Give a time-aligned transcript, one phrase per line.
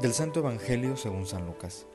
[0.00, 1.86] Del Santo Evangelio según San Lucas.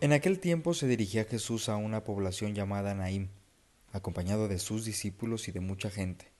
[0.00, 3.28] En aquel tiempo se dirigía Jesús a una población llamada Naim,
[3.92, 6.32] acompañado de sus discípulos y de mucha gente.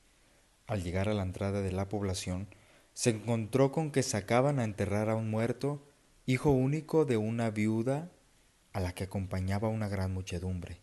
[0.66, 2.48] Al llegar a la entrada de la población,
[2.94, 5.86] se encontró con que sacaban a enterrar a un muerto,
[6.26, 8.10] hijo único de una viuda
[8.72, 10.80] a la que acompañaba una gran muchedumbre.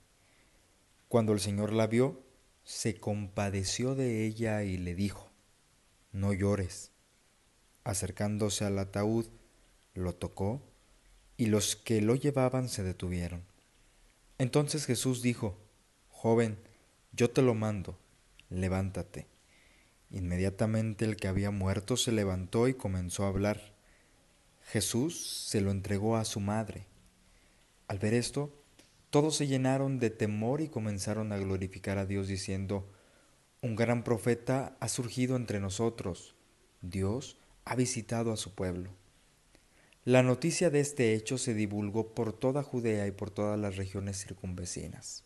[1.10, 2.24] Cuando el Señor la vio,
[2.64, 5.30] se compadeció de ella y le dijo,
[6.14, 6.94] No llores.
[7.84, 9.26] Acercándose al ataúd,
[10.00, 10.62] lo tocó
[11.38, 13.44] y los que lo llevaban se detuvieron.
[14.38, 15.58] Entonces Jesús dijo,
[16.10, 16.58] Joven,
[17.14, 17.98] yo te lo mando,
[18.50, 19.28] levántate.
[20.12, 23.74] Inmediatamente el que había muerto se levantó y comenzó a hablar.
[24.64, 26.88] Jesús se lo entregó a su madre.
[27.88, 28.54] Al ver esto,
[29.10, 32.88] todos se llenaron de temor y comenzaron a glorificar a Dios diciendo,
[33.62, 36.36] Un gran profeta ha surgido entre nosotros.
[36.82, 38.92] Dios ha visitado a su pueblo.
[40.06, 44.24] La noticia de este hecho se divulgó por toda Judea y por todas las regiones
[44.24, 45.26] circunvecinas.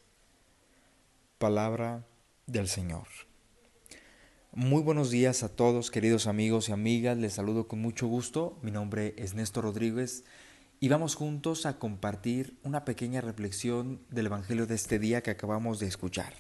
[1.38, 2.08] Palabra
[2.48, 3.08] del Señor.
[4.52, 7.18] Muy buenos días a todos, queridos amigos y amigas.
[7.18, 8.58] Les saludo con mucho gusto.
[8.64, 10.24] Mi nombre es Néstor Rodríguez
[10.80, 15.80] y vamos juntos a compartir una pequeña reflexión del Evangelio de este día que acabamos
[15.80, 16.34] de escuchar.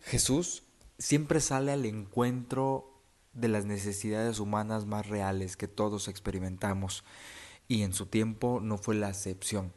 [0.00, 0.62] Jesús
[0.98, 2.91] siempre sale al encuentro
[3.32, 7.04] de las necesidades humanas más reales que todos experimentamos,
[7.68, 9.72] y en su tiempo no fue la excepción.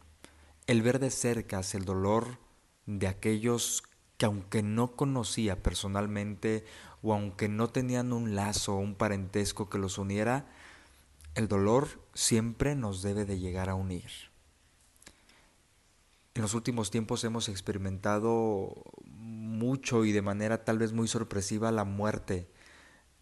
[0.67, 2.39] El ver de cerca el dolor
[2.86, 3.83] de aquellos
[4.17, 6.66] que aunque no conocía personalmente
[7.02, 10.48] o aunque no tenían un lazo o un parentesco que los uniera,
[11.36, 14.09] el dolor siempre nos debe de llegar a unir.
[16.33, 18.73] En los últimos tiempos hemos experimentado
[19.06, 22.50] mucho y de manera tal vez muy sorpresiva la muerte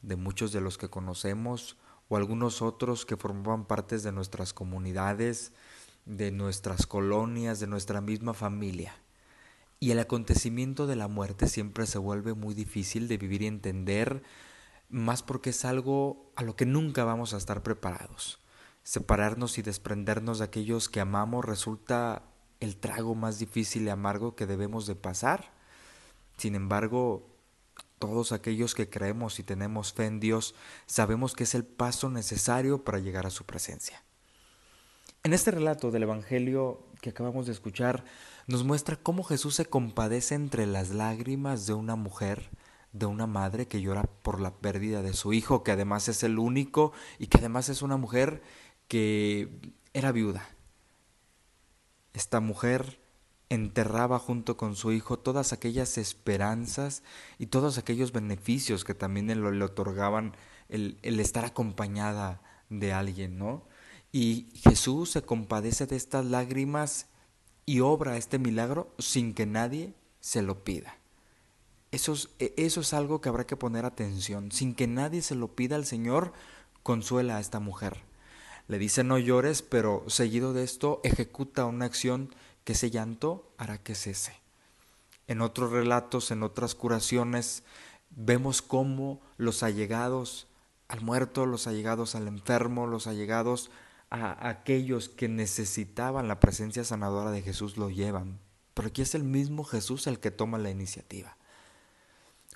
[0.03, 1.77] de muchos de los que conocemos
[2.09, 5.53] o algunos otros que formaban partes de nuestras comunidades,
[6.05, 8.93] de nuestras colonias, de nuestra misma familia.
[9.79, 14.23] Y el acontecimiento de la muerte siempre se vuelve muy difícil de vivir y entender,
[14.89, 18.39] más porque es algo a lo que nunca vamos a estar preparados.
[18.83, 22.23] Separarnos y desprendernos de aquellos que amamos resulta
[22.59, 25.51] el trago más difícil y amargo que debemos de pasar.
[26.37, 27.32] Sin embargo,
[28.03, 30.55] todos aquellos que creemos y tenemos fe en Dios
[30.87, 34.03] sabemos que es el paso necesario para llegar a su presencia.
[35.23, 38.03] En este relato del Evangelio que acabamos de escuchar,
[38.45, 42.49] nos muestra cómo Jesús se compadece entre las lágrimas de una mujer,
[42.91, 46.39] de una madre que llora por la pérdida de su hijo, que además es el
[46.39, 48.41] único y que además es una mujer
[48.89, 49.47] que
[49.93, 50.45] era viuda.
[52.11, 52.99] Esta mujer
[53.53, 57.03] enterraba junto con su hijo todas aquellas esperanzas
[57.37, 60.35] y todos aquellos beneficios que también le, otorgaban
[60.69, 63.63] el, estar acompañada de alguien, ¿no?
[64.11, 67.07] Y Jesús se compadece de estas lágrimas
[67.65, 70.97] y obra este milagro sin que nadie se lo pida.
[71.91, 74.51] Eso es, e, eso es algo que habrá que poner atención.
[74.51, 76.33] Sin que nadie se lo pida, el Señor
[76.83, 78.01] consuela a esta mujer.
[78.67, 83.77] Le dice no llores, pero seguido de esto ejecuta una acción que ese llanto hará
[83.77, 84.39] que cese.
[85.27, 87.63] En otros relatos, en otras curaciones,
[88.09, 90.47] vemos cómo los allegados
[90.87, 93.71] al muerto, los allegados al enfermo, los allegados
[94.09, 98.39] a aquellos que necesitaban la presencia sanadora de Jesús lo llevan.
[98.73, 101.35] Pero aquí es el mismo Jesús el que toma la iniciativa.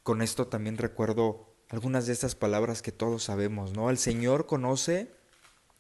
[0.04, 3.90] Con esto también recuerdo algunas de estas palabras que todos sabemos, ¿no?
[3.90, 5.12] El Señor conoce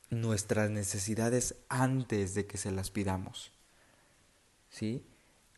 [0.10, 3.52] nuestras necesidades antes de que se las pidamos.
[4.70, 5.06] ¿Sí?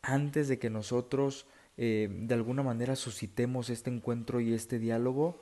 [0.01, 1.45] Antes de que nosotros
[1.81, 5.41] eh, de alguna manera suscitemos este encuentro y este diálogo,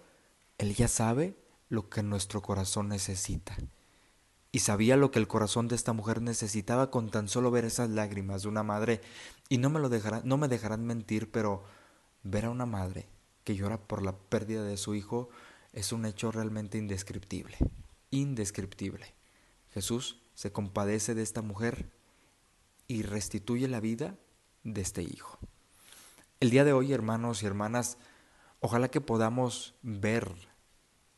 [0.60, 1.36] Él ya sabe
[1.68, 3.58] lo que nuestro corazón necesita.
[4.52, 7.90] Y sabía lo que el corazón de esta mujer necesitaba con tan solo ver esas
[7.90, 9.02] lágrimas de una madre.
[9.50, 11.64] Y no me, lo dejarán, no me dejarán mentir, pero
[12.22, 13.10] ver a una madre
[13.44, 15.30] que llora por la pérdida de su hijo
[15.74, 17.58] es un hecho realmente indescriptible.
[18.12, 19.16] Indescriptible.
[19.72, 21.90] Jesús se compadece de esta mujer
[22.88, 24.16] y restituye la vida
[24.64, 25.38] de este hijo.
[26.40, 27.98] El día de hoy, hermanos y hermanas,
[28.60, 30.32] ojalá que podamos ver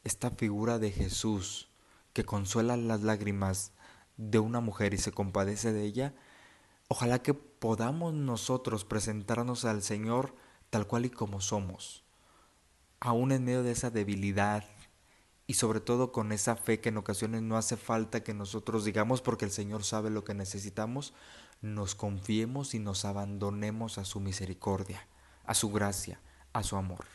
[0.04, 1.70] esta figura de Jesús
[2.14, 3.74] que consuela las lágrimas
[4.18, 6.16] de una mujer y se compadece de ella.
[6.88, 10.36] Ojalá que podamos nosotros presentarnos al Señor
[10.70, 12.04] tal cual y como somos,
[13.00, 14.66] aún en medio de esa debilidad
[15.48, 19.22] y sobre todo con esa fe que en ocasiones no hace falta que nosotros digamos
[19.22, 21.14] porque el Señor sabe lo que necesitamos,
[21.62, 25.08] nos confiemos y nos abandonemos a su misericordia,
[25.46, 26.22] a su gracia,
[26.54, 27.06] a su amor.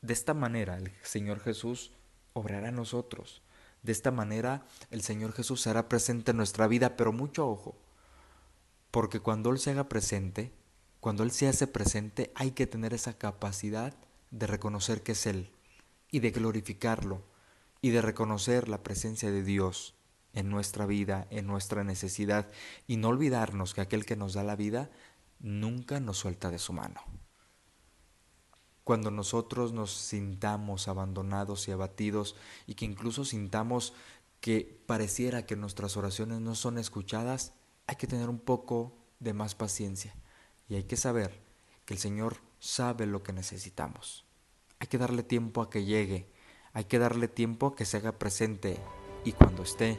[0.00, 1.92] De esta manera el Señor Jesús
[2.32, 3.42] obrará a nosotros,
[3.82, 7.76] De esta manera el Señor Jesús será presente en nuestra vida, pero mucho ojo,
[8.90, 10.52] porque cuando Él se haga presente,
[11.00, 13.94] cuando Él se hace presente, hay que tener esa capacidad
[14.30, 15.52] de reconocer que es Él
[16.10, 17.22] y de glorificarlo
[17.80, 19.95] y de reconocer la presencia de Dios
[20.36, 22.48] en nuestra vida, en nuestra necesidad
[22.86, 24.90] y no olvidarnos que aquel que nos da la vida
[25.40, 27.00] nunca nos suelta de su mano.
[28.84, 32.36] Cuando nosotros nos sintamos abandonados y abatidos
[32.66, 33.94] y que incluso sintamos
[34.40, 37.54] que pareciera que nuestras oraciones no son escuchadas,
[37.86, 40.14] hay que tener un poco de más paciencia
[40.68, 41.42] y hay que saber
[41.86, 44.26] que el Señor sabe lo que necesitamos.
[44.80, 46.30] Hay que darle tiempo a que llegue,
[46.74, 48.78] hay que darle tiempo a que se haga presente
[49.24, 49.98] y cuando esté,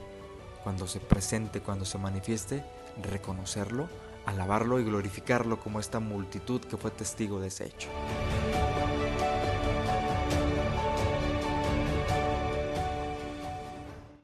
[0.68, 2.62] cuando se presente, cuando se manifieste,
[3.02, 3.88] reconocerlo,
[4.26, 7.88] alabarlo y glorificarlo como esta multitud que fue testigo de ese hecho.